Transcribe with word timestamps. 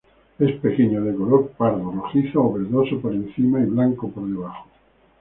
Es 0.39 0.53
pequeño 0.59 1.03
de 1.03 1.13
color 1.13 1.51
pardo, 1.51 1.91
rojizo 1.91 2.41
o 2.41 2.53
verdoso 2.53 2.99
por 2.99 3.13
encima 3.13 3.59
y 3.59 3.65
blanco 3.65 4.09
por 4.09 4.27
debajo. 4.27 4.67